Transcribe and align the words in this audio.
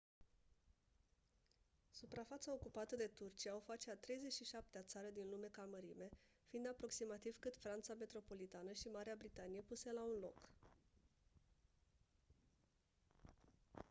suprafața 1.91 2.53
ocupată 2.53 2.95
de 2.95 3.11
turcia 3.17 3.55
o 3.55 3.59
face 3.59 3.91
a 3.91 3.95
37-a 3.95 4.81
țară 4.81 5.07
din 5.13 5.29
lume 5.29 5.47
ca 5.51 5.67
mărime 5.71 6.09
fiind 6.49 6.67
aproximativ 6.67 7.35
cât 7.39 7.55
franța 7.55 7.93
metropolitană 7.93 8.71
și 8.73 8.87
marea 8.87 9.15
britanie 9.17 9.61
puse 9.61 9.91
la 9.91 10.01
un 10.03 10.19
loc 10.19 10.49